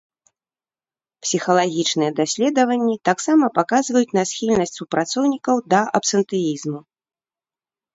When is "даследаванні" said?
2.21-2.95